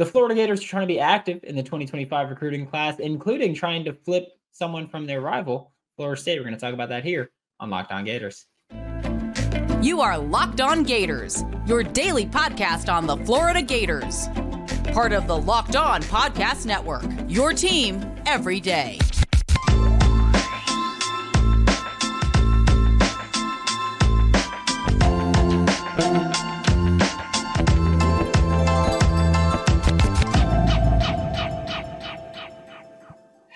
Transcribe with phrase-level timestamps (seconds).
[0.00, 3.84] the Florida Gators are trying to be active in the 2025 recruiting class, including trying
[3.84, 6.38] to flip someone from their rival, Florida State.
[6.38, 7.30] We're going to talk about that here
[7.60, 8.46] on Locked On Gators.
[9.82, 14.28] You are Locked On Gators, your daily podcast on the Florida Gators.
[14.94, 18.98] Part of the Locked On Podcast Network, your team every day.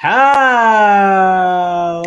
[0.06, 2.02] Hello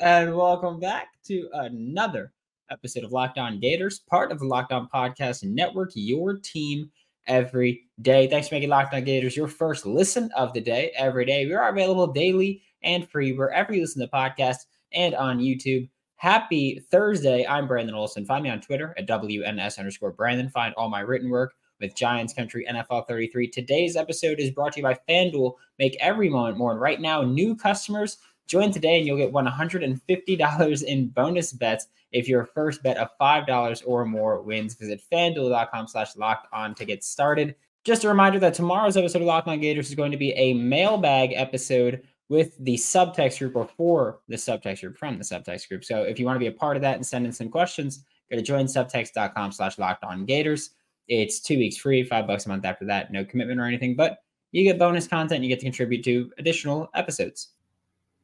[0.00, 2.32] and welcome back to another
[2.70, 6.90] episode of Locked On Gators, part of the Locked On Podcast Network, your team
[7.26, 8.26] every day.
[8.26, 11.44] Thanks for making Locked On Gators your first listen of the day every day.
[11.44, 14.64] We are available daily and free wherever you listen to podcasts
[14.94, 15.90] and on YouTube.
[16.16, 17.46] Happy Thursday.
[17.46, 18.24] I'm Brandon Olsen.
[18.24, 20.48] Find me on Twitter at WNS underscore Brandon.
[20.48, 23.48] Find all my written work with Giants Country NFL 33.
[23.48, 25.54] Today's episode is brought to you by FanDuel.
[25.78, 26.72] Make every moment more.
[26.72, 28.16] And right now, new customers
[28.46, 33.82] join today and you'll get $150 in bonus bets if your first bet of $5
[33.86, 34.74] or more wins.
[34.74, 37.54] Visit fanduel.com slash locked on to get started.
[37.84, 40.54] Just a reminder that tomorrow's episode of Locked On Gators is going to be a
[40.54, 45.84] mailbag episode with the subtext group or for the subtext group from the subtext group.
[45.84, 48.04] So if you want to be a part of that and send in some questions,
[48.30, 50.70] go to joinsubtext.com slash locked on gators.
[51.08, 53.12] It's two weeks free, five bucks a month after that.
[53.12, 54.18] No commitment or anything, but
[54.52, 55.42] you get bonus content.
[55.42, 57.48] You get to contribute to additional episodes.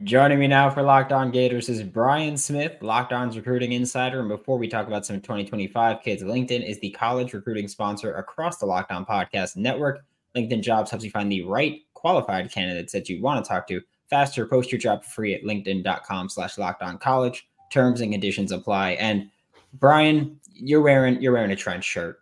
[0.05, 4.21] Joining me now for Locked On Gators is Brian Smith, Locked On's recruiting insider.
[4.21, 8.59] And before we talk about some 2025 kids, LinkedIn is the college recruiting sponsor across
[8.59, 10.05] the Locked On Podcast Network.
[10.37, 13.81] LinkedIn Jobs helps you find the right qualified candidates that you want to talk to
[14.09, 14.47] faster.
[14.47, 16.57] Post your job for free at linkedin.com slash
[17.01, 17.49] college.
[17.73, 18.93] Terms and conditions apply.
[18.93, 19.29] And
[19.75, 22.21] Brian, you're wearing you're wearing a trench shirt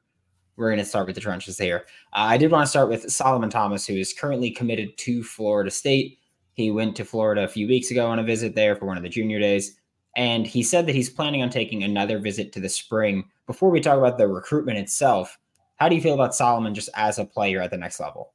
[0.57, 1.85] we're going to start with the trenches here.
[2.13, 5.71] Uh, I did want to start with Solomon Thomas, who is currently committed to Florida
[5.71, 6.19] State.
[6.55, 9.03] He went to Florida a few weeks ago on a visit there for one of
[9.03, 9.79] the junior days.
[10.17, 13.25] And he said that he's planning on taking another visit to the spring.
[13.47, 15.39] Before we talk about the recruitment itself,
[15.77, 18.33] how do you feel about Solomon just as a player at the next level?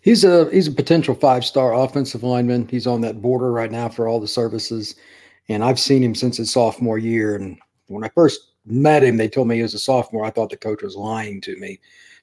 [0.00, 2.66] He's a he's a potential five star offensive lineman.
[2.68, 4.96] He's on that border right now for all the services,
[5.48, 7.36] and I've seen him since his sophomore year.
[7.36, 10.24] And when I first met him, they told me he was a sophomore.
[10.24, 11.80] I thought the coach was lying to me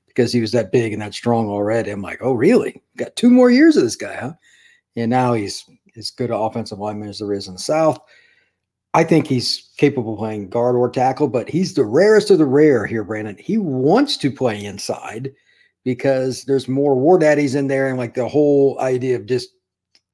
[0.07, 1.91] because he was that big and that strong already.
[1.91, 2.81] I'm like, oh, really?
[2.97, 4.33] Got two more years of this guy, huh?
[4.95, 7.99] And now he's as good an offensive lineman as there is in the South.
[8.93, 12.45] I think he's capable of playing guard or tackle, but he's the rarest of the
[12.45, 13.37] rare here, Brandon.
[13.37, 15.31] He wants to play inside
[15.83, 19.49] because there's more war daddies in there, and like the whole idea of just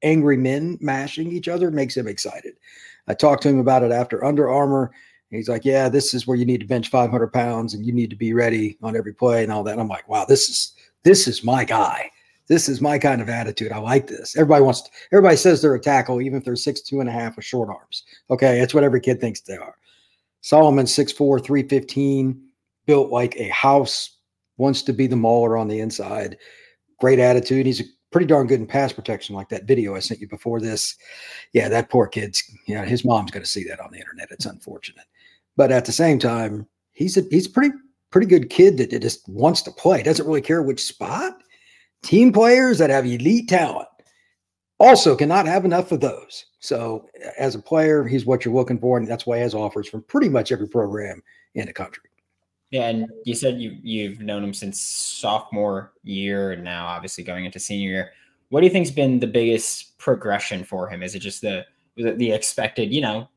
[0.02, 2.54] angry men mashing each other makes him excited.
[3.08, 4.92] I talked to him about it after Under Armour
[5.30, 8.10] he's like, yeah, this is where you need to bench 500 pounds and you need
[8.10, 9.72] to be ready on every play and all that.
[9.72, 10.72] And I'm like, wow, this is
[11.02, 12.10] this is my guy.
[12.48, 13.72] This is my kind of attitude.
[13.72, 14.36] I like this.
[14.36, 14.82] Everybody wants.
[14.82, 17.44] To, everybody says they're a tackle, even if they're six two and a half with
[17.44, 18.04] short arms.
[18.30, 19.76] Okay, that's what every kid thinks they are.
[20.42, 22.40] Solomon 6'4", 315,
[22.86, 24.18] built like a house.
[24.58, 26.38] Wants to be the mauler on the inside.
[27.00, 27.66] Great attitude.
[27.66, 30.60] He's a pretty darn good in pass protection, like that video I sent you before
[30.60, 30.96] this.
[31.52, 34.28] Yeah, that poor kid's, Yeah, his mom's going to see that on the internet.
[34.30, 35.04] It's unfortunate.
[35.56, 37.74] But at the same time, he's a he's a pretty
[38.10, 40.02] pretty good kid that, just wants to play.
[40.02, 41.42] Doesn't really care which spot.
[42.02, 43.88] Team players that have elite talent
[44.78, 46.46] also cannot have enough of those.
[46.60, 47.08] So
[47.38, 50.02] as a player, he's what you're looking for, and that's why he has offers from
[50.02, 51.22] pretty much every program
[51.54, 52.02] in the country.
[52.70, 57.44] Yeah, and you said you you've known him since sophomore year, and now obviously going
[57.44, 58.12] into senior year.
[58.48, 61.02] What do you think's been the biggest progression for him?
[61.02, 61.64] Is it just the
[61.96, 63.28] the expected, you know,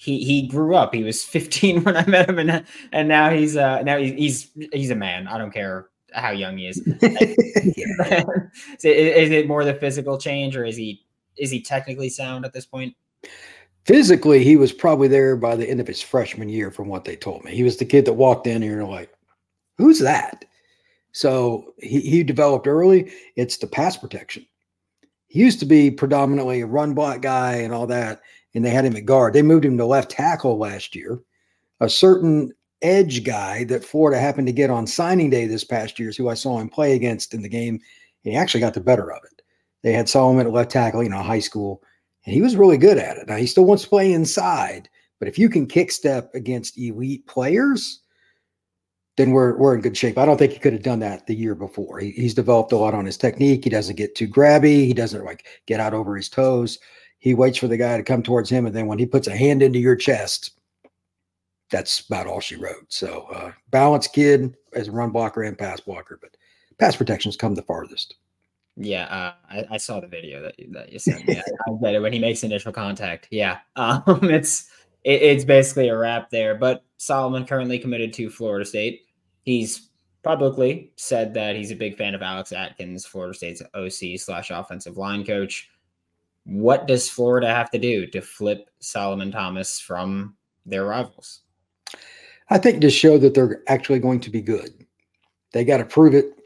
[0.00, 0.94] he he grew up.
[0.94, 4.90] He was 15 when I met him, and and now he's uh now he's he's
[4.90, 5.28] a man.
[5.28, 6.78] I don't care how young he is.
[7.02, 11.02] is, is it more the physical change, or is he
[11.36, 12.94] is he technically sound at this point?
[13.84, 17.16] Physically, he was probably there by the end of his freshman year, from what they
[17.16, 17.54] told me.
[17.54, 19.12] He was the kid that walked in here and like,
[19.76, 20.46] "Who's that?"
[21.12, 23.12] So he, he developed early.
[23.36, 24.46] It's the pass protection.
[25.26, 28.22] He used to be predominantly a run block guy and all that
[28.54, 29.32] and they had him at guard.
[29.32, 31.20] They moved him to left tackle last year.
[31.80, 32.52] A certain
[32.82, 36.28] edge guy that Florida happened to get on signing day this past year is who
[36.28, 37.74] I saw him play against in the game.
[38.24, 39.42] And he actually got the better of it.
[39.82, 41.82] They had Solomon at left tackle, you know, high school,
[42.26, 43.28] and he was really good at it.
[43.28, 47.26] Now he still wants to play inside, but if you can kick step against elite
[47.26, 48.00] players,
[49.16, 50.18] then we're we're in good shape.
[50.18, 51.98] I don't think he could have done that the year before.
[51.98, 53.64] He, he's developed a lot on his technique.
[53.64, 54.84] He doesn't get too grabby.
[54.86, 56.78] He doesn't like get out over his toes
[57.20, 59.36] he waits for the guy to come towards him, and then when he puts a
[59.36, 60.58] hand into your chest,
[61.70, 62.86] that's about all she wrote.
[62.88, 66.36] So, uh, balanced kid as a run blocker and pass blocker, but
[66.78, 68.16] pass protections come the farthest.
[68.76, 71.36] Yeah, uh, I, I, saw the video that you, that you sent me.
[71.36, 71.40] I,
[71.70, 73.28] I it when he makes initial contact.
[73.30, 74.70] Yeah, um, it's
[75.04, 76.54] it, it's basically a wrap there.
[76.54, 79.02] But Solomon currently committed to Florida State.
[79.42, 79.90] He's
[80.22, 84.96] publicly said that he's a big fan of Alex Atkins, Florida State's OC slash offensive
[84.96, 85.68] line coach.
[86.44, 91.40] What does Florida have to do to flip Solomon Thomas from their rivals?
[92.48, 94.86] I think to show that they're actually going to be good.
[95.52, 96.40] They got to prove it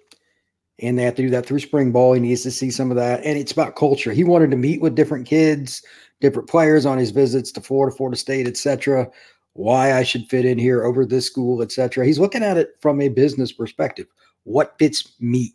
[0.80, 2.14] and they have to do that through spring ball.
[2.14, 4.12] He needs to see some of that, and it's about culture.
[4.12, 5.82] He wanted to meet with different kids,
[6.20, 9.08] different players on his visits to Florida, Florida State, etc.
[9.52, 12.04] Why I should fit in here over this school, etc.
[12.04, 14.06] He's looking at it from a business perspective.
[14.42, 15.54] What fits me?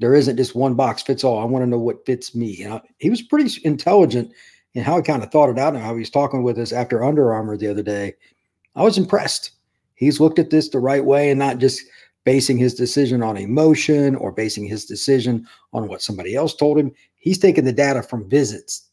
[0.00, 1.38] There isn't just one box fits all.
[1.38, 2.62] I want to know what fits me.
[2.62, 4.32] And I, he was pretty intelligent
[4.74, 6.72] in how he kind of thought it out and how he was talking with us
[6.72, 8.14] after Under Armour the other day.
[8.76, 9.52] I was impressed.
[9.94, 11.82] He's looked at this the right way and not just
[12.24, 16.92] basing his decision on emotion or basing his decision on what somebody else told him.
[17.16, 18.88] He's taking the data from visits,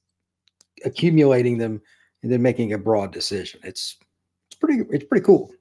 [0.84, 1.82] accumulating them,
[2.24, 3.60] and then making a broad decision.
[3.64, 3.98] It's
[4.48, 5.52] it's pretty it's pretty cool.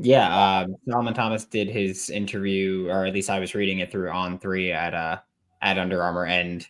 [0.00, 4.08] Yeah, um, Solomon Thomas did his interview, or at least I was reading it through
[4.10, 5.18] On3 at uh
[5.60, 6.66] at Under Armour, and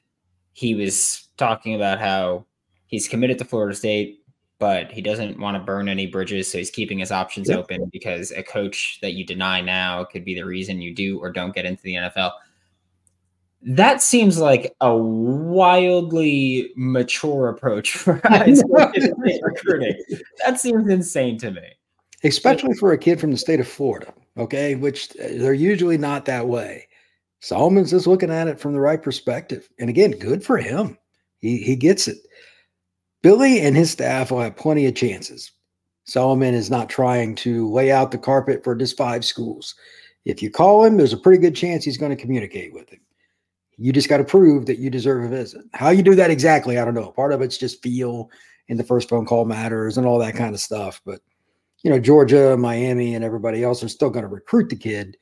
[0.55, 2.47] he was talking about how
[2.87, 4.19] he's committed to Florida State
[4.59, 6.51] but he doesn't want to burn any bridges.
[6.51, 7.59] So he's keeping his options yep.
[7.59, 11.31] open because a coach that you deny now could be the reason you do or
[11.31, 12.33] don't get into the NFL.
[13.63, 18.91] That seems like a wildly mature approach for high school
[19.43, 19.95] recruiting.
[20.45, 21.69] That seems insane to me.
[22.25, 26.25] Especially for a kid from the state of Florida, okay, which uh, they're usually not
[26.25, 26.89] that way.
[27.41, 29.69] Solomon's just looking at it from the right perspective.
[29.79, 30.99] And again, good for him.
[31.39, 32.19] He he gets it.
[33.23, 35.53] Billy and his staff will have plenty of chances.
[36.05, 39.75] Solomon is not trying to lay out the carpet for just five schools.
[40.25, 43.01] If you call him, there's a pretty good chance he's going to communicate with him.
[43.77, 45.63] You just got to prove that you deserve a visit.
[45.75, 47.13] How you do that exactly, I don't know.
[47.13, 48.31] Part of it's just feel
[48.69, 51.01] and the first phone call matters and all that kind of stuff.
[51.05, 51.21] But,
[51.83, 55.17] you know, Georgia, Miami, and everybody else are still going to recruit the kid.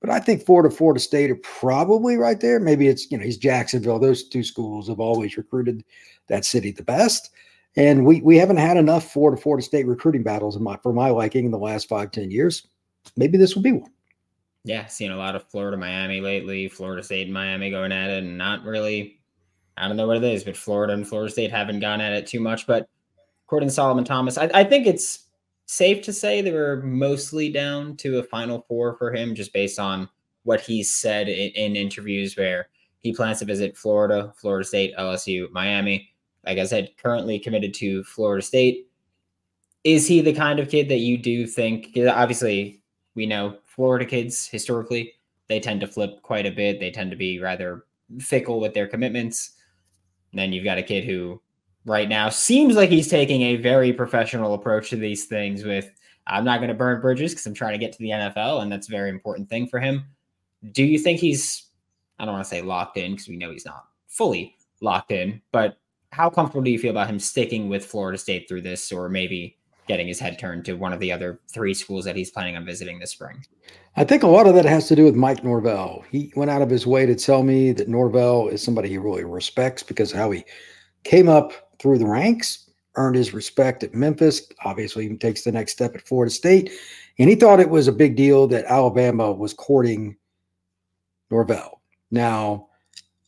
[0.00, 2.58] But I think Florida, Florida State are probably right there.
[2.58, 4.00] Maybe it's, you know, he's Jacksonville.
[4.00, 5.84] Those two schools have always recruited
[6.26, 7.30] that city the best.
[7.76, 11.08] And we we haven't had enough Florida Florida State recruiting battles in my for my
[11.08, 12.66] liking in the last five ten years.
[13.16, 13.90] Maybe this will be one.
[14.64, 16.68] Yeah, seen a lot of Florida Miami lately.
[16.68, 19.20] Florida State and Miami going at it, and not really.
[19.78, 22.26] I don't know what it is, but Florida and Florida State haven't gone at it
[22.26, 22.66] too much.
[22.66, 22.86] But
[23.46, 25.28] according to Solomon Thomas, I, I think it's
[25.72, 29.78] safe to say they were mostly down to a Final Four for him, just based
[29.78, 30.08] on
[30.44, 35.50] what he's said in, in interviews where he plans to visit Florida, Florida State, LSU,
[35.50, 36.12] Miami
[36.44, 38.88] like I said, currently committed to Florida State.
[39.84, 41.96] Is he the kind of kid that you do think?
[41.96, 42.82] Obviously,
[43.14, 45.14] we know Florida kids historically
[45.48, 46.80] they tend to flip quite a bit.
[46.80, 47.84] They tend to be rather
[48.20, 49.52] fickle with their commitments.
[50.30, 51.42] And then you've got a kid who,
[51.84, 55.64] right now, seems like he's taking a very professional approach to these things.
[55.64, 55.90] With
[56.26, 58.70] I'm not going to burn bridges because I'm trying to get to the NFL, and
[58.70, 60.04] that's a very important thing for him.
[60.72, 61.68] Do you think he's?
[62.18, 65.40] I don't want to say locked in because we know he's not fully locked in,
[65.50, 65.78] but
[66.10, 69.56] how comfortable do you feel about him sticking with Florida State through this, or maybe
[69.88, 72.64] getting his head turned to one of the other three schools that he's planning on
[72.64, 73.44] visiting this spring?
[73.96, 76.04] I think a lot of that has to do with Mike Norvell.
[76.10, 79.24] He went out of his way to tell me that Norvell is somebody he really
[79.24, 80.44] respects because how he
[81.04, 84.48] came up through the ranks, earned his respect at Memphis.
[84.64, 86.70] Obviously, he takes the next step at Florida State.
[87.18, 90.16] And he thought it was a big deal that Alabama was courting
[91.30, 91.80] Norvell.
[92.10, 92.68] Now,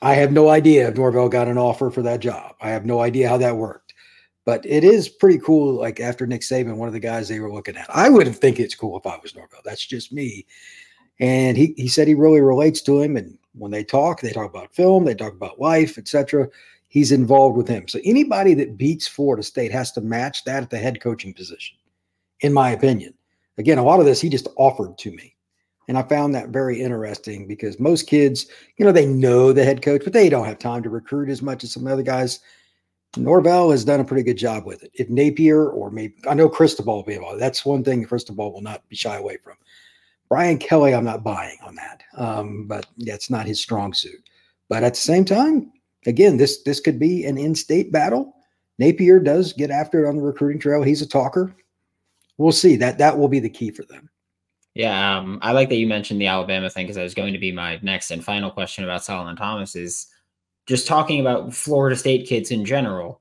[0.02, 2.54] I have no idea if Norvell got an offer for that job.
[2.60, 3.94] I have no idea how that worked.
[4.44, 5.74] But it is pretty cool.
[5.74, 7.86] Like after Nick Saban, one of the guys they were looking at.
[7.88, 9.60] I wouldn't think it's cool if I was Norvell.
[9.64, 10.46] That's just me.
[11.20, 13.16] And he, he said he really relates to him.
[13.16, 16.48] And when they talk, they talk about film, they talk about life, etc.
[16.94, 17.88] He's involved with him.
[17.88, 21.76] So anybody that beats Florida State has to match that at the head coaching position,
[22.38, 23.14] in my opinion.
[23.58, 25.34] Again, a lot of this he just offered to me.
[25.88, 28.46] And I found that very interesting because most kids,
[28.76, 31.42] you know, they know the head coach, but they don't have time to recruit as
[31.42, 32.38] much as some other guys.
[33.16, 34.92] Norvell has done a pretty good job with it.
[34.94, 37.36] If Napier or maybe I know Cristobal will be able.
[37.36, 39.56] That's one thing Cristobal will not be shy away from.
[40.28, 44.28] Brian Kelly, I'm not buying on that, um, but that's not his strong suit.
[44.68, 45.72] But at the same time,
[46.06, 48.34] again, this this could be an in-state battle.
[48.78, 50.82] Napier does get after it on the recruiting trail.
[50.82, 51.54] He's a talker.
[52.38, 52.76] We'll see.
[52.76, 54.10] That that will be the key for them.
[54.74, 57.38] Yeah, um, I like that you mentioned the Alabama thing because that was going to
[57.38, 60.08] be my next and final question about Solomon Thomas is
[60.66, 63.20] just talking about Florida State kids in general.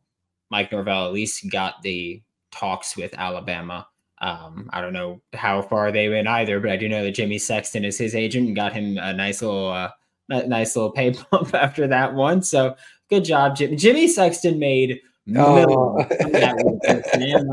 [0.49, 3.87] Mike Norvell at least got the talks with Alabama.
[4.19, 7.37] Um, I don't know how far they went either, but I do know that Jimmy
[7.37, 9.91] Sexton is his agent and got him a nice little, uh,
[10.29, 12.41] a nice little pay bump after that one.
[12.41, 12.75] So
[13.09, 13.75] good job, Jimmy.
[13.75, 14.99] Jimmy Sexton made
[15.35, 15.95] Oh.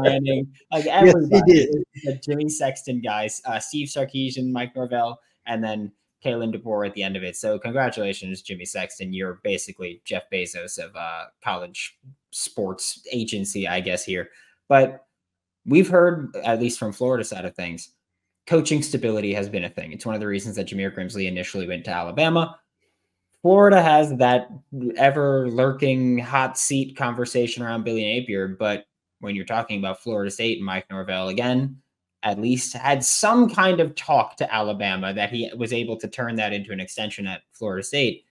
[0.02, 0.52] landing.
[0.72, 1.68] Like everybody,
[2.04, 5.92] the Jimmy Sexton guys, uh, Steve Sarkisian, Mike Norvell, and then
[6.24, 7.36] Kalen DeBoer at the end of it.
[7.36, 9.12] So congratulations, Jimmy Sexton.
[9.12, 11.96] You're basically Jeff Bezos of uh, college
[12.30, 14.30] sports agency, I guess here.
[14.68, 15.04] But
[15.64, 17.90] we've heard, at least from Florida side of things,
[18.50, 19.92] coaching stability has been a thing.
[19.92, 22.58] It's one of the reasons that Jameer Grimsley initially went to Alabama.
[23.42, 24.48] Florida has that
[24.96, 28.86] ever lurking hot seat conversation around Billy Napier, but
[29.20, 31.76] when you're talking about Florida State and Mike Norvell again,
[32.24, 36.34] at least had some kind of talk to Alabama that he was able to turn
[36.34, 38.24] that into an extension at Florida State.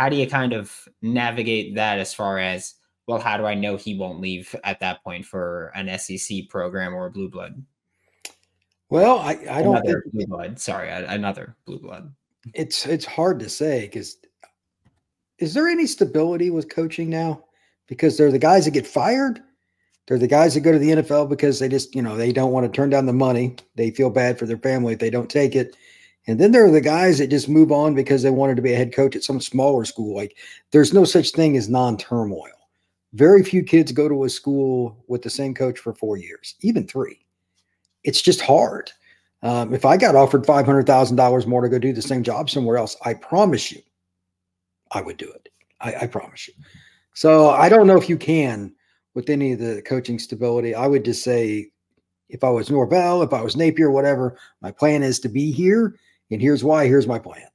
[0.00, 2.74] How do you kind of navigate that as far as,
[3.06, 6.92] well, how do I know he won't leave at that point for an SEC program
[6.92, 7.62] or a blue blood?
[8.88, 10.60] Well, I, I don't another think blue blood.
[10.60, 12.12] Sorry, another blue blood.
[12.54, 14.18] it's it's hard to say because
[15.38, 17.44] is there any stability with coaching now?
[17.88, 19.40] Because they're the guys that get fired.
[20.06, 22.52] They're the guys that go to the NFL because they just, you know, they don't
[22.52, 23.56] want to turn down the money.
[23.74, 25.76] They feel bad for their family if they don't take it.
[26.28, 28.72] And then there are the guys that just move on because they wanted to be
[28.72, 30.14] a head coach at some smaller school.
[30.14, 30.36] Like
[30.70, 32.50] there's no such thing as non-turmoil.
[33.12, 36.86] Very few kids go to a school with the same coach for four years, even
[36.86, 37.25] three.
[38.06, 38.90] It's just hard.
[39.42, 42.22] Um, if I got offered five hundred thousand dollars more to go do the same
[42.22, 43.82] job somewhere else, I promise you,
[44.92, 45.48] I would do it.
[45.80, 46.54] I, I promise you.
[47.14, 48.72] So I don't know if you can
[49.14, 50.74] with any of the coaching stability.
[50.74, 51.68] I would just say,
[52.28, 55.96] if I was Norvell, if I was Napier, whatever, my plan is to be here,
[56.30, 56.86] and here's why.
[56.86, 57.46] Here's my plan.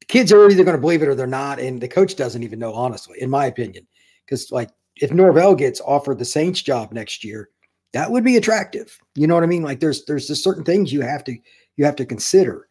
[0.00, 2.42] The kids are either going to believe it or they're not, and the coach doesn't
[2.42, 3.86] even know, honestly, in my opinion.
[4.24, 7.50] Because like if Norvell gets offered the Saints job next year,
[7.92, 8.98] that would be attractive.
[9.14, 9.62] You know what I mean?
[9.62, 11.36] Like there's there's just certain things you have to
[11.76, 12.68] you have to consider.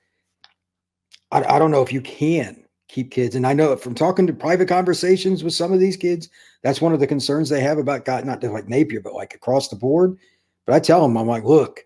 [1.32, 4.34] I, I don't know if you can keep kids, and I know from talking to
[4.34, 6.30] private conversations with some of these kids,
[6.64, 9.34] that's one of the concerns they have about God, not just like Napier, but like
[9.34, 10.18] across the board.
[10.66, 11.84] But I tell them, I'm like, look,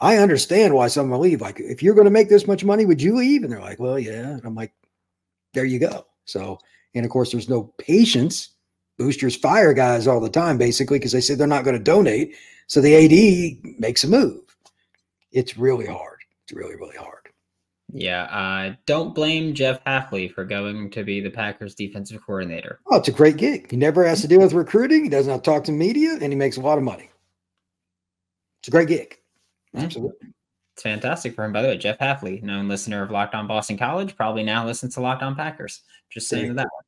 [0.00, 1.40] I understand why some someone leave.
[1.40, 3.42] Like, if you're going to make this much money, would you leave?
[3.42, 4.30] And they're like, well, yeah.
[4.30, 4.72] And I'm like,
[5.52, 6.06] there you go.
[6.24, 6.58] So,
[6.94, 8.50] and of course, there's no patience.
[8.98, 12.34] Boosters fire guys all the time, basically, because they say they're not going to donate.
[12.66, 14.40] So the AD makes a move.
[15.32, 16.18] It's really hard.
[16.44, 17.28] It's really, really hard.
[17.92, 22.80] Yeah, uh, don't blame Jeff Hafley for going to be the Packers defensive coordinator.
[22.90, 23.70] Oh, it's a great gig.
[23.70, 25.04] He never has to deal with recruiting.
[25.04, 27.10] He doesn't have to talk to media, and he makes a lot of money.
[28.60, 29.18] It's a great gig.
[29.76, 30.28] Absolutely.
[30.74, 31.52] It's fantastic for him.
[31.52, 34.94] By the way, Jeff Hafley, known listener of Locked On Boston College, probably now listens
[34.94, 35.82] to Locked On Packers.
[36.10, 36.84] Just saying that one.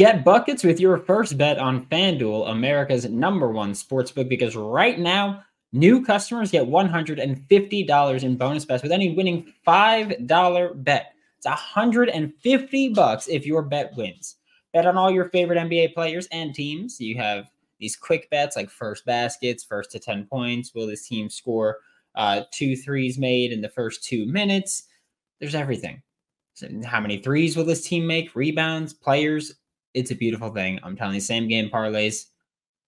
[0.00, 5.42] Get buckets with your first bet on FanDuel, America's number one sportsbook, because right now,
[5.72, 11.12] new customers get $150 in bonus bets with any winning $5 bet.
[11.36, 14.36] It's 150 bucks if your bet wins.
[14.72, 16.98] Bet on all your favorite NBA players and teams.
[16.98, 20.74] You have these quick bets like first baskets, first to 10 points.
[20.74, 21.76] Will this team score
[22.14, 24.84] uh, two threes made in the first two minutes?
[25.40, 26.00] There's everything.
[26.54, 28.34] So how many threes will this team make?
[28.34, 29.59] Rebounds, players,
[29.94, 30.78] it's a beautiful thing.
[30.82, 32.26] I'm telling you, same game parlays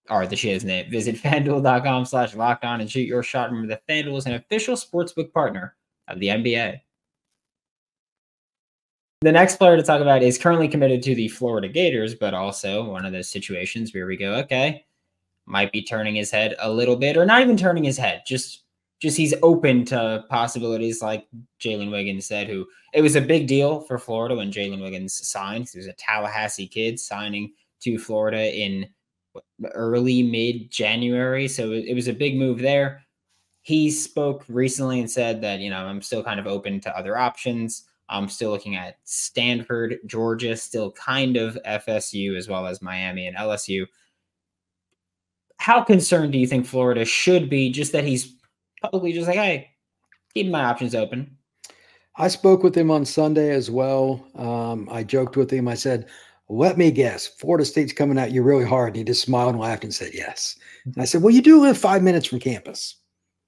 [0.09, 0.89] are the shit, isn't it?
[0.89, 3.49] Visit fanduel.com slash locked on and shoot your shot.
[3.49, 5.75] Remember that FanDuel is an official sportsbook partner
[6.07, 6.79] of the NBA.
[9.21, 12.83] The next player to talk about is currently committed to the Florida Gators, but also
[12.91, 14.85] one of those situations where we go, okay,
[15.45, 18.62] might be turning his head a little bit, or not even turning his head, just
[19.03, 21.27] just he's open to possibilities like
[21.59, 25.67] Jalen Wiggins said, who it was a big deal for Florida when Jalen Wiggins signed.
[25.69, 28.87] He was a Tallahassee kid signing to Florida in
[29.73, 31.49] early mid January.
[31.49, 33.03] So it was a big move there.
[33.61, 37.17] He spoke recently and said that, you know, I'm still kind of open to other
[37.17, 37.83] options.
[38.07, 43.35] I'm still looking at Stanford, Georgia, still kind of FSU, as well as Miami and
[43.35, 43.85] LSU.
[45.57, 48.35] How concerned do you think Florida should be just that he's
[48.83, 49.71] publicly just like, hey,
[50.33, 51.37] keep my options open.
[52.15, 54.27] I spoke with him on Sunday as well.
[54.35, 55.67] Um, I joked with him.
[55.67, 56.07] I said,
[56.49, 58.89] let me guess, Florida State's coming at you really hard.
[58.89, 60.55] And he just smiled and laughed and said, yes.
[60.85, 62.97] And I said, well, you do live five minutes from campus.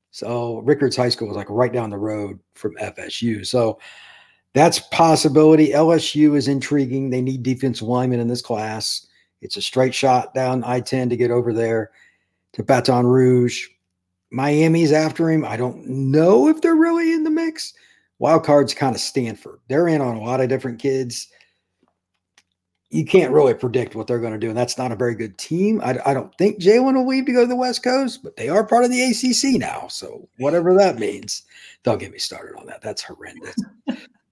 [0.10, 3.46] So Rickards High School was like right down the road from FSU.
[3.46, 3.78] So
[4.54, 5.72] that's possibility.
[5.72, 7.10] LSU is intriguing.
[7.10, 9.06] They need defensive linemen in this class.
[9.42, 11.92] It's a straight shot down I-10 to get over there
[12.54, 13.68] to Baton Rouge.
[14.32, 15.46] Miami's after him.
[15.46, 17.74] I don't know if they're really in the mix.
[18.20, 19.60] Wild card's kind of Stanford.
[19.68, 21.28] They're in on a lot of different kids.
[22.90, 24.48] you can't really predict what they're going to do.
[24.50, 25.82] And that's not a very good team.
[25.82, 28.48] I, I don't think Jalen will leave to go to the West Coast, but they
[28.48, 29.88] are part of the ACC now.
[29.88, 31.44] So whatever that means,
[31.84, 32.82] don't get me started on that.
[32.82, 33.56] That's horrendous.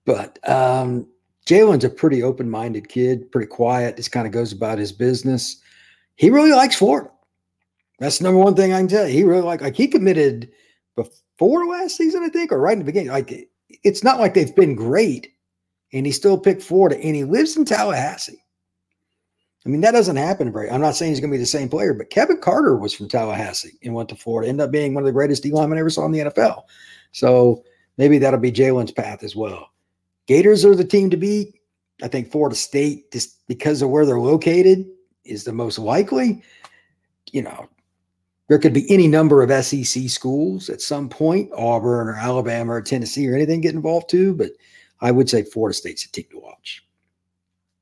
[0.06, 1.08] but um,
[1.46, 5.58] Jalen's a pretty open minded kid, pretty quiet, just kind of goes about his business.
[6.16, 7.10] He really likes Florida.
[8.00, 9.14] That's the number one thing I can tell you.
[9.14, 10.50] He really like like he committed
[10.96, 13.12] before last season, I think, or right in the beginning.
[13.12, 13.50] Like
[13.84, 15.34] it's not like they've been great,
[15.92, 18.44] and he still picked Florida, and he lives in Tallahassee.
[19.66, 20.70] I mean, that doesn't happen very.
[20.70, 23.08] I'm not saying he's going to be the same player, but Kevin Carter was from
[23.08, 25.82] Tallahassee and went to Florida, ended up being one of the greatest D linemen I
[25.82, 26.64] ever saw in the NFL.
[27.14, 27.64] So
[27.98, 29.70] maybe that'll be Jalen's path as well.
[30.28, 31.60] Gators are the team to beat.
[32.02, 34.86] I think Florida State, just because of where they're located,
[35.24, 36.44] is the most likely.
[37.32, 37.70] You know,
[38.48, 42.82] there could be any number of SEC schools at some point, Auburn or Alabama or
[42.82, 44.34] Tennessee or anything get involved too.
[44.34, 44.52] But
[45.02, 46.86] I would say Florida State's a team to watch.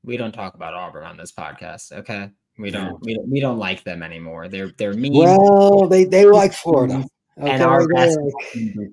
[0.03, 2.29] We don't talk about Auburn on this podcast, okay?
[2.57, 4.47] We don't, we don't, we don't like them anymore.
[4.47, 5.13] They're they're mean.
[5.13, 7.05] Well, they they like Florida,
[7.39, 8.19] okay, and our best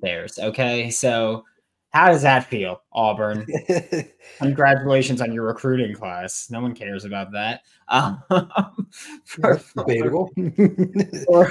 [0.00, 0.38] theirs.
[0.38, 1.44] Okay, so
[1.90, 3.46] how does that feel, Auburn?
[4.38, 6.50] Congratulations on your recruiting class.
[6.50, 7.62] No one cares about that.
[7.88, 8.22] Um,
[9.24, 10.30] for, Debatable.
[11.26, 11.50] for,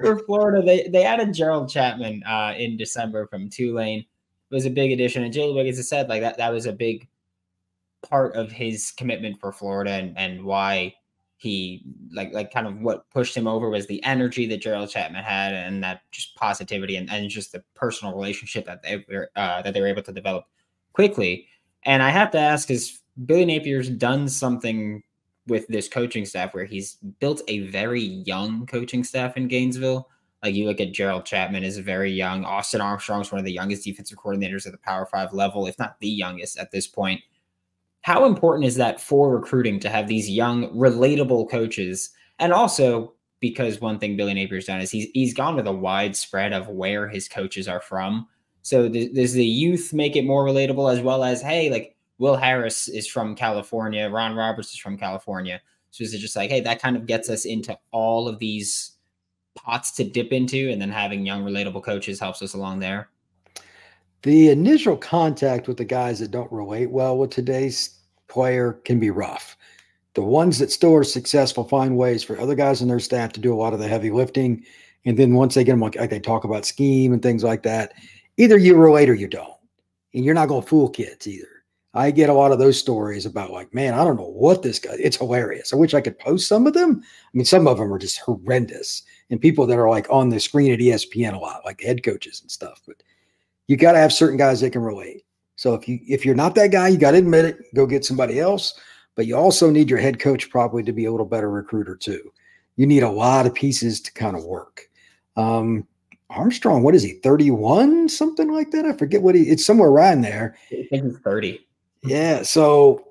[0.00, 4.00] for, Florida, they, they added Gerald Chapman uh, in December from Tulane.
[4.00, 5.22] It was a big addition.
[5.22, 7.06] And Jalen Wiggins has said like that that was a big
[8.08, 10.94] part of his commitment for Florida and, and why
[11.38, 15.22] he like like kind of what pushed him over was the energy that Gerald Chapman
[15.22, 19.62] had and that just positivity and, and just the personal relationship that they were uh,
[19.62, 20.46] that they were able to develop
[20.92, 21.46] quickly.
[21.84, 25.04] And I have to ask, is Billy Napier's done something
[25.46, 30.08] with this coaching staff where he's built a very young coaching staff in Gainesville?
[30.42, 32.44] Like you look at Gerald Chapman is a very young.
[32.44, 36.00] Austin Armstrong's one of the youngest defensive coordinators at the Power Five level, if not
[36.00, 37.20] the youngest at this point.
[38.08, 42.08] How important is that for recruiting to have these young, relatable coaches?
[42.38, 46.16] And also because one thing Billy Napier's done is he's he's gone with a wide
[46.16, 48.26] spread of where his coaches are from.
[48.62, 52.36] So th- does the youth make it more relatable as well as hey, like Will
[52.36, 55.60] Harris is from California, Ron Roberts is from California.
[55.90, 58.92] So is it just like, hey, that kind of gets us into all of these
[59.54, 63.10] pots to dip into, and then having young, relatable coaches helps us along there?
[64.22, 67.97] The initial contact with the guys that don't relate well with today's
[68.28, 69.56] player can be rough.
[70.14, 73.40] The ones that still are successful find ways for other guys on their staff to
[73.40, 74.64] do a lot of the heavy lifting.
[75.04, 77.94] And then once they get them, like they talk about scheme and things like that,
[78.36, 79.54] either you relate or you don't.
[80.14, 81.58] And you're not going to fool kids either.
[81.94, 84.78] I get a lot of those stories about like, man, I don't know what this
[84.78, 84.94] guy.
[84.98, 85.72] It's hilarious.
[85.72, 87.02] I wish I could post some of them.
[87.02, 90.38] I mean, some of them are just horrendous, and people that are like on the
[90.38, 92.82] screen at ESPN a lot, like head coaches and stuff.
[92.86, 93.02] But
[93.68, 95.24] you got to have certain guys that can relate.
[95.58, 97.74] So if you if you're not that guy, you got to admit it.
[97.74, 98.78] Go get somebody else.
[99.16, 102.32] But you also need your head coach probably to be a little better recruiter too.
[102.76, 104.88] You need a lot of pieces to kind of work.
[105.36, 105.84] Um,
[106.30, 107.14] Armstrong, what is he?
[107.24, 108.84] 31, something like that.
[108.84, 109.42] I forget what he.
[109.48, 110.56] It's somewhere around there.
[110.70, 111.66] I think he's 30.
[112.04, 112.44] Yeah.
[112.44, 113.08] So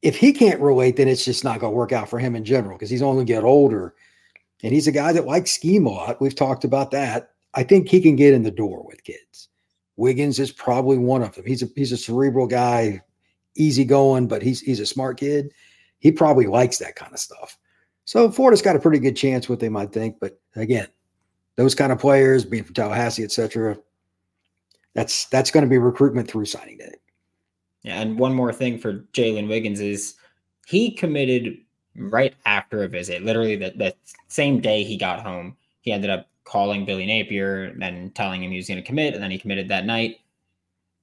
[0.00, 2.46] if he can't relate, then it's just not going to work out for him in
[2.46, 3.94] general because he's only get older.
[4.62, 6.18] And he's a guy that likes scheme a lot.
[6.18, 7.32] We've talked about that.
[7.52, 9.50] I think he can get in the door with kids.
[9.96, 11.46] Wiggins is probably one of them.
[11.46, 13.02] He's a he's a cerebral guy,
[13.54, 15.52] easy going, but he's he's a smart kid.
[15.98, 17.56] He probably likes that kind of stuff.
[18.04, 20.16] So Florida's got a pretty good chance, what they might think.
[20.20, 20.88] But again,
[21.56, 23.78] those kind of players, being from Tallahassee, etc.,
[24.94, 26.94] that's that's going to be recruitment through signing day.
[27.82, 30.14] Yeah, and one more thing for Jalen Wiggins is
[30.66, 31.58] he committed
[31.96, 33.22] right after a visit.
[33.22, 33.94] Literally, the, the
[34.28, 38.56] same day he got home, he ended up calling Billy Napier and telling him he
[38.56, 40.16] was going to commit, and then he committed that night.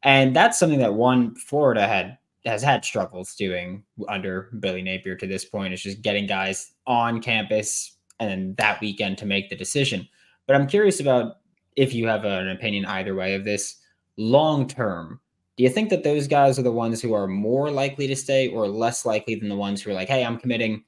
[0.04, 5.28] And that's something that one Florida had has had struggles doing under Billy Napier to
[5.28, 5.74] this point.
[5.74, 10.08] Is just getting guys on campus and that weekend to make the decision.
[10.48, 11.38] But I'm curious about
[11.76, 13.78] if you have an opinion either way of this
[14.18, 15.20] long term
[15.58, 18.48] do you think that those guys are the ones who are more likely to stay
[18.48, 20.84] or less likely than the ones who are like, hey, I'm committing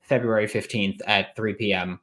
[0.00, 2.00] February 15th at 3 p.m.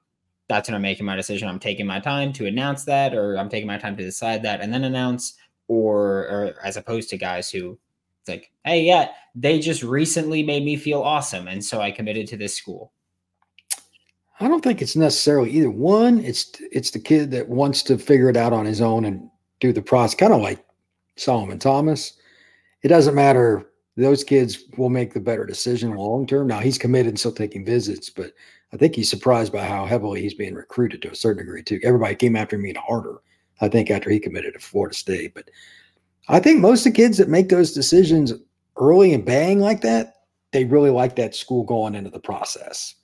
[0.48, 1.48] That's when I'm making my decision.
[1.48, 4.62] I'm taking my time to announce that, or I'm taking my time to decide that
[4.62, 5.36] and then announce,
[5.68, 7.78] or, or as opposed to guys who
[8.22, 11.48] it's like, hey, yeah, they just recently made me feel awesome.
[11.48, 12.92] And so I committed to this school.
[14.40, 16.20] I don't think it's necessarily either one.
[16.20, 19.30] It's it's the kid that wants to figure it out on his own and
[19.60, 20.64] do the process, kind of like
[21.16, 22.14] Solomon Thomas.
[22.84, 23.72] It doesn't matter.
[23.96, 26.48] Those kids will make the better decision long term.
[26.48, 28.34] Now he's committed and still taking visits, but
[28.74, 31.80] I think he's surprised by how heavily he's being recruited to a certain degree too.
[31.84, 33.18] Everybody came after him even harder.
[33.62, 35.50] I think after he committed to Florida State, but
[36.30, 38.34] I think most of the kids that make those decisions
[38.76, 40.16] early and bang like that,
[40.52, 42.96] they really like that school going into the process.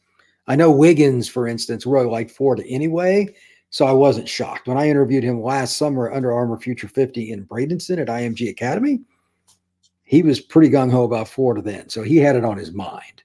[0.47, 3.33] I know Wiggins, for instance, really liked Florida anyway,
[3.69, 4.67] so I wasn't shocked.
[4.67, 8.49] When I interviewed him last summer at Under Armour Future 50 in Bradenton at IMG
[8.49, 8.99] Academy,
[10.03, 11.89] he was pretty gung ho about Florida then.
[11.89, 13.23] So he had it on his mind.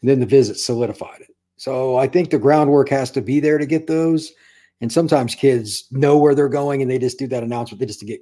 [0.00, 1.35] And then the visit solidified it.
[1.56, 4.32] So I think the groundwork has to be there to get those.
[4.80, 8.00] And sometimes kids know where they're going and they just do that announcement they just
[8.00, 8.20] to get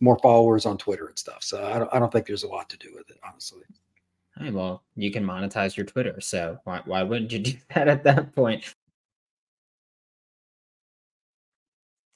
[0.00, 1.42] more followers on Twitter and stuff.
[1.42, 3.62] So I don't, I don't think there's a lot to do with it, honestly.
[4.38, 6.20] Hey, well, you can monetize your Twitter.
[6.20, 8.74] So why, why wouldn't you do that at that point?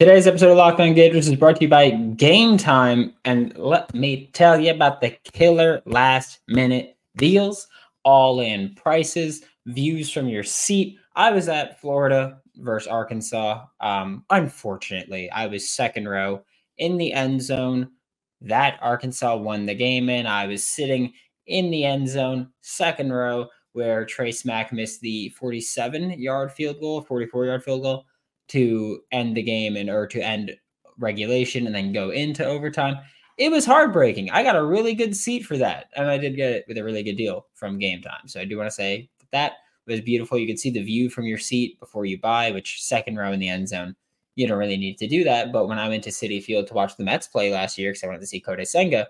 [0.01, 3.15] Today's episode of Locked On is brought to you by Game Time.
[3.25, 7.67] And let me tell you about the killer last minute deals,
[8.05, 10.99] all in prices, views from your seat.
[11.15, 13.65] I was at Florida versus Arkansas.
[13.81, 16.43] Um, unfortunately, I was second row
[16.79, 17.91] in the end zone.
[18.41, 20.27] That Arkansas won the game in.
[20.27, 21.13] I was sitting
[21.47, 27.03] in the end zone, second row, where Trey Smack missed the 47 yard field goal,
[27.03, 28.05] 44 yard field goal
[28.49, 30.57] to end the game and or to end
[30.99, 32.97] regulation and then go into overtime.
[33.39, 34.31] It was heartbreaking.
[34.31, 36.85] I got a really good seat for that, and I did get it with a
[36.85, 38.27] really good deal from Game Time.
[38.27, 39.53] So I do want to say that,
[39.89, 40.39] was beautiful.
[40.39, 43.41] You can see the view from your seat before you buy, which second row in
[43.41, 43.97] the end zone.
[44.37, 45.53] You don't really need to do that.
[45.53, 48.05] But when I went to Citi Field to watch the Mets play last year, because
[48.05, 49.09] I wanted to see Kodai Senga,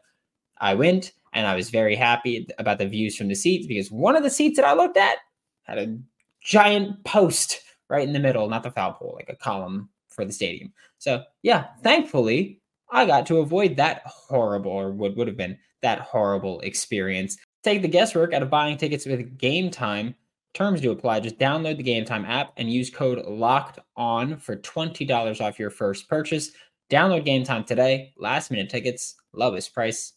[0.58, 4.16] I went and I was very happy about the views from the seats because one
[4.16, 5.18] of the seats that I looked at
[5.64, 5.98] had a
[6.40, 10.32] giant post right in the middle, not the foul pole, like a column for the
[10.32, 10.72] stadium.
[10.98, 16.00] So yeah, thankfully I got to avoid that horrible or what would have been that
[16.00, 17.36] horrible experience.
[17.62, 20.14] Take the guesswork out of buying tickets with game time.
[20.54, 21.20] Terms do apply.
[21.20, 25.70] Just download the game time app and use code locked on for $20 off your
[25.70, 26.52] first purchase.
[26.90, 28.12] Download game time today.
[28.16, 30.14] Last minute tickets, lowest price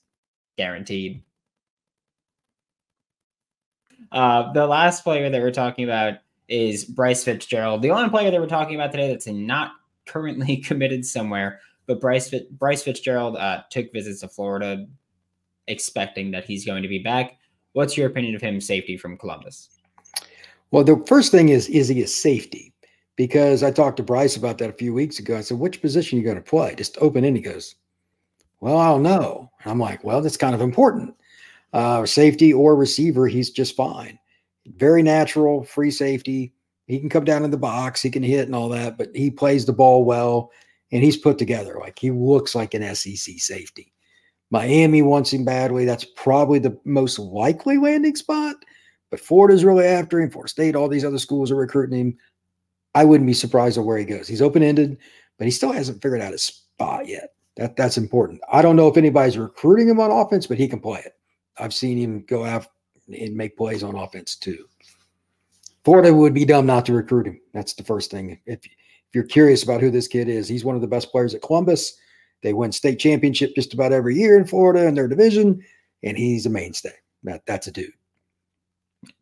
[0.58, 1.24] guaranteed.
[4.12, 6.16] Uh, the last player that we're talking about
[6.48, 9.72] is Bryce Fitzgerald, the only player that we're talking about today that's not
[10.06, 11.60] currently committed somewhere.
[11.88, 14.86] But Bryce Bryce Fitzgerald uh, took visits to Florida,
[15.72, 17.38] expecting that he's going to be back.
[17.74, 19.70] What's your opinion of him safety from Columbus?
[20.72, 22.74] Well, the first thing is is he a safety?
[23.16, 25.38] Because I talked to Bryce about that a few weeks ago.
[25.38, 27.36] I said, "Which position are you going to play?" Just open in.
[27.36, 27.76] He goes,
[28.60, 31.16] "Well, I don't know." I'm like, "Well, that's kind of important.
[31.74, 34.18] Uh, safety or receiver, he's just fine."
[34.68, 36.54] very natural, free safety.
[36.88, 39.32] He can come down in the box, he can hit and all that, but he
[39.32, 40.52] plays the ball well
[40.92, 41.78] and he's put together.
[41.80, 43.94] Like he looks like an SEC safety.
[44.52, 45.86] Miami wants him badly.
[45.86, 48.58] That's probably the most likely landing spot.
[49.10, 50.30] But Florida's really after him.
[50.30, 52.18] Florida State, all these other schools are recruiting him.
[52.94, 54.28] I wouldn't be surprised at where he goes.
[54.28, 54.98] He's open ended,
[55.38, 57.34] but he still hasn't figured out his spot yet.
[57.58, 58.42] That that's important.
[58.52, 61.14] I don't know if anybody's recruiting him on offense, but he can play it.
[61.58, 62.68] I've seen him go out
[63.08, 64.66] and make plays on offense too.
[65.84, 67.42] Florida would be dumb not to recruit him.
[67.54, 68.40] That's the first thing.
[68.46, 68.72] If, if
[69.14, 71.98] you're curious about who this kid is, he's one of the best players at Columbus.
[72.42, 75.64] They win state championship just about every year in Florida in their division,
[76.04, 76.94] and he's a mainstay.
[77.24, 77.94] That that's a dude.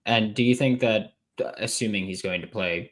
[0.06, 1.14] And do you think that,
[1.58, 2.92] assuming he's going to play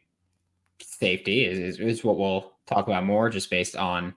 [0.82, 4.14] safety, is, is what we'll talk about more, just based on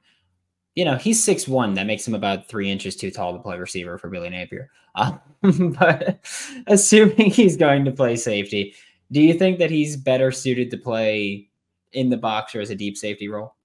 [0.74, 1.74] you know, he's six one.
[1.74, 4.70] That makes him about three inches too tall to play receiver for Billy Napier.
[4.94, 6.20] Uh, but
[6.66, 8.74] assuming he's going to play safety,
[9.12, 11.48] do you think that he's better suited to play
[11.92, 13.56] in the box or as a deep safety role?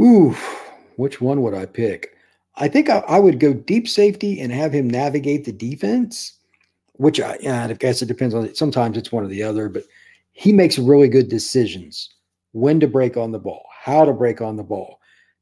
[0.00, 0.34] Ooh,
[0.96, 2.16] which one would I pick?
[2.56, 6.34] I think I, I would go deep safety and have him navigate the defense.
[6.94, 8.54] Which I, I guess it depends on.
[8.54, 9.84] Sometimes it's one or the other, but
[10.32, 12.10] he makes really good decisions
[12.52, 15.00] when to break on the ball, how to break on the ball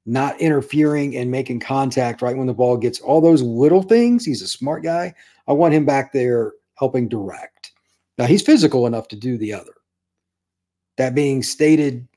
[0.09, 4.25] not interfering and making contact right when the ball gets all those little things.
[4.25, 5.15] He's a smart guy.
[5.47, 7.73] I want him back there helping direct.
[8.17, 9.75] Now he's physical enough to do the other.
[10.97, 12.09] That being stated,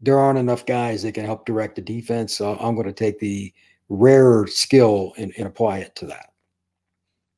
[0.00, 2.34] there aren't enough guys that can help direct the defense.
[2.34, 3.52] So I'm going to take the
[3.88, 6.32] rare skill and, and apply it to that.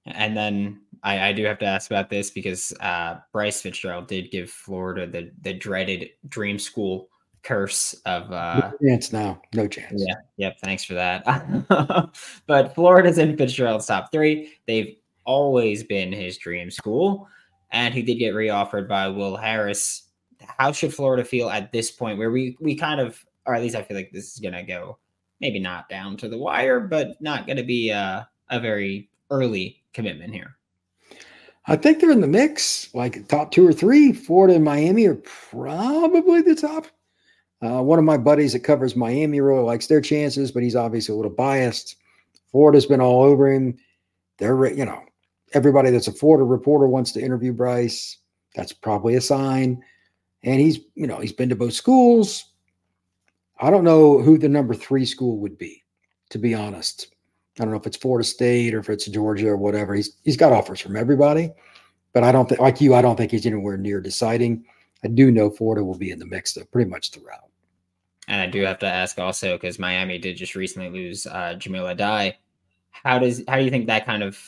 [0.06, 4.30] And then I, I, do have to ask about this because uh, Bryce Fitzgerald did
[4.30, 7.08] give Florida the the dreaded dream school
[7.44, 9.40] curse of uh no chance now.
[9.54, 10.04] No chance.
[10.04, 10.14] Yeah.
[10.36, 10.58] Yep.
[10.60, 11.24] Thanks for that.
[12.46, 14.52] but Florida's in Fitzgerald's top three.
[14.66, 17.28] They've always been his dream school.
[17.70, 20.08] And he did get reoffered by Will Harris.
[20.58, 23.76] How should Florida feel at this point where we we kind of or at least
[23.76, 24.98] I feel like this is gonna go
[25.40, 30.32] maybe not down to the wire, but not gonna be a, a very early commitment
[30.32, 30.56] here.
[31.66, 34.12] I think they're in the mix, like top two or three.
[34.12, 36.86] Florida and Miami are probably the top
[37.62, 41.12] uh, one of my buddies that covers Miami really likes their chances, but he's obviously
[41.12, 41.96] a little biased.
[42.50, 43.76] Florida's been all over him.
[44.38, 45.00] They're, you know,
[45.52, 48.18] everybody that's a Florida reporter wants to interview Bryce.
[48.56, 49.82] That's probably a sign.
[50.44, 52.44] And he's, you know, he's been to both schools.
[53.60, 55.84] I don't know who the number three school would be,
[56.30, 57.08] to be honest.
[57.58, 59.94] I don't know if it's Florida State or if it's Georgia or whatever.
[59.94, 61.52] He's he's got offers from everybody,
[62.12, 64.64] but I don't think like you, I don't think he's anywhere near deciding.
[65.04, 67.50] I do know Florida will be in the mix though, pretty much throughout.
[68.28, 71.94] And I do have to ask also because Miami did just recently lose uh, Jahmile
[71.94, 72.34] Addae.
[72.90, 74.38] How does how do you think that kind of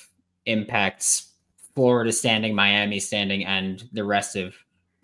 [0.47, 1.33] impacts
[1.75, 4.55] Florida standing, Miami standing, and the rest of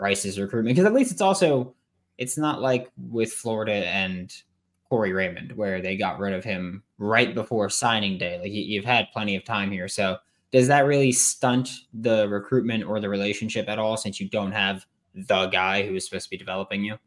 [0.00, 0.74] Bryce's recruitment?
[0.74, 1.74] Because at least it's also
[2.18, 4.34] it's not like with Florida and
[4.88, 8.40] Corey Raymond where they got rid of him right before signing day.
[8.40, 10.16] Like you've had plenty of time here, so
[10.52, 14.84] does that really stunt the recruitment or the relationship at all since you don't have
[15.14, 16.98] the guy who is supposed to be developing you?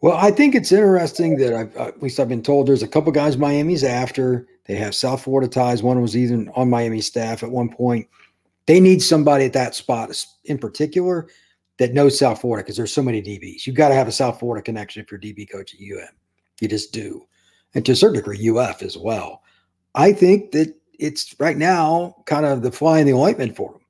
[0.00, 3.12] Well, I think it's interesting that I've, at least I've been told there's a couple
[3.12, 4.48] guys Miami's after.
[4.64, 5.82] They have South Florida ties.
[5.82, 8.08] One was even on Miami staff at one point.
[8.66, 11.28] They need somebody at that spot in particular
[11.82, 13.66] that knows South Florida because there's so many DBs.
[13.66, 16.14] You've got to have a South Florida connection if you're DB coach at UM.
[16.60, 17.26] You just do.
[17.74, 19.42] And to a certain degree, UF as well.
[19.96, 23.80] I think that it's right now kind of the fly in the ointment for them.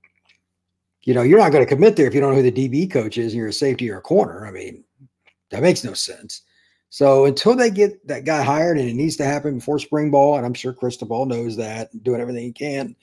[1.02, 2.90] You know, you're not going to commit there if you don't know who the DB
[2.90, 4.46] coach is and you're a safety or a corner.
[4.46, 4.84] I mean,
[5.50, 6.40] that makes no sense.
[6.88, 10.38] So until they get that guy hired, and it needs to happen before spring ball,
[10.38, 12.96] and I'm sure Cristobal knows that, doing everything he can,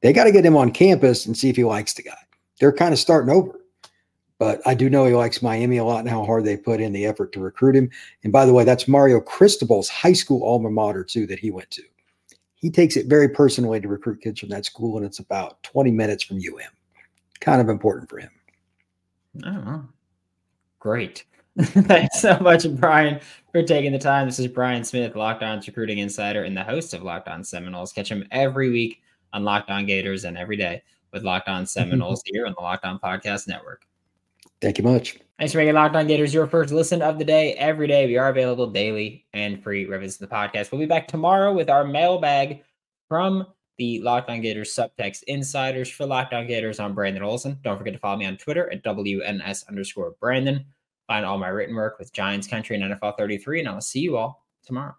[0.00, 2.18] they got to get him on campus and see if he likes the guy.
[2.60, 3.61] They're kind of starting over.
[4.42, 6.92] But I do know he likes Miami a lot and how hard they put in
[6.92, 7.88] the effort to recruit him.
[8.24, 11.70] And by the way, that's Mario Cristobal's high school alma mater, too, that he went
[11.70, 11.82] to.
[12.56, 15.92] He takes it very personally to recruit kids from that school, and it's about 20
[15.92, 16.72] minutes from UM.
[17.38, 18.30] Kind of important for him.
[19.46, 19.84] Oh,
[20.80, 21.24] great.
[21.60, 23.20] Thanks so much, Brian,
[23.52, 24.26] for taking the time.
[24.26, 27.92] This is Brian Smith, Locked On Recruiting Insider, and the host of Locked On Seminoles.
[27.92, 29.02] Catch him every week
[29.32, 32.84] on Locked On Gators and every day with Locked On Seminoles here on the Locked
[32.84, 33.86] On Podcast Network.
[34.62, 35.18] Thank you much.
[35.38, 38.06] Thanks for making Locked On Gators your first listen of the day every day.
[38.06, 40.70] We are available daily and free revisions of the podcast.
[40.70, 42.62] We'll be back tomorrow with our mailbag
[43.08, 43.44] from
[43.76, 46.78] the Locked On Gators subtext insiders for Locked On Gators.
[46.78, 47.58] I'm Brandon Olsen.
[47.64, 50.64] Don't forget to follow me on Twitter at WNS underscore Brandon.
[51.08, 54.16] Find all my written work with Giants Country and NFL 33, and I'll see you
[54.16, 54.94] all tomorrow.